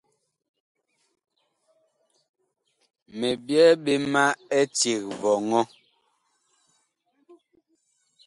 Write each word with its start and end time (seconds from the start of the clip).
Mi 3.17 3.29
byɛɛ 3.45 3.71
ɓe 3.83 3.93
ma 4.13 4.23
eceg 4.59 5.01
vɔŋɔ. 5.21 5.59